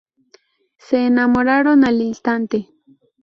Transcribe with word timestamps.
Se 0.79 1.05
enamoraron 1.05 1.85
al 1.85 2.01
instante. 2.01 2.71